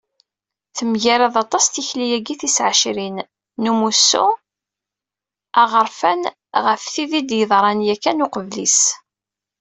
[0.77, 3.17] Temgarad s waṭas tikli-agi tis ɛecrin,
[3.61, 4.25] n umussu
[5.61, 6.21] aɣerfan,
[6.65, 8.79] ɣef tid i d-yeḍran, yakan, uqbel-is.